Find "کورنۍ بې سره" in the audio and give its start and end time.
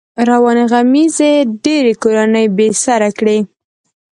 2.03-3.09